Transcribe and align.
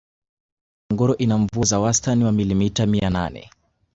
Wilaya 0.03 0.95
Ngorongoro 0.95 1.17
ina 1.17 1.37
mvua 1.37 1.65
za 1.65 1.79
wastani 1.79 2.23
wa 2.25 2.31
milimita 2.31 2.85
mia 2.85 3.09
nane 3.09 3.49